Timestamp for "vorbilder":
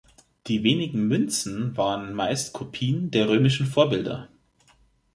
3.67-4.29